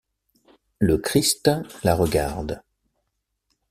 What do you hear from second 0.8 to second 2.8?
Christ la regarde.